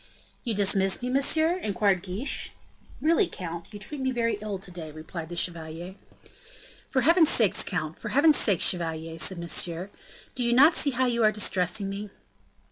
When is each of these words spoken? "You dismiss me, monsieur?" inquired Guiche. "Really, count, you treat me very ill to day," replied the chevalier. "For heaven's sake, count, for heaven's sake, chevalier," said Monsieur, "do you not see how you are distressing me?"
"You 0.43 0.55
dismiss 0.55 1.03
me, 1.03 1.09
monsieur?" 1.09 1.59
inquired 1.59 2.01
Guiche. 2.01 2.53
"Really, 3.01 3.27
count, 3.27 3.71
you 3.71 3.77
treat 3.77 4.01
me 4.01 4.09
very 4.09 4.39
ill 4.41 4.57
to 4.57 4.71
day," 4.71 4.89
replied 4.89 5.29
the 5.29 5.35
chevalier. 5.35 5.93
"For 6.89 7.01
heaven's 7.03 7.29
sake, 7.29 7.53
count, 7.67 7.99
for 7.99 8.09
heaven's 8.09 8.37
sake, 8.37 8.61
chevalier," 8.61 9.19
said 9.19 9.37
Monsieur, 9.37 9.91
"do 10.33 10.41
you 10.41 10.53
not 10.53 10.73
see 10.73 10.89
how 10.89 11.05
you 11.05 11.23
are 11.23 11.31
distressing 11.31 11.87
me?" 11.87 12.09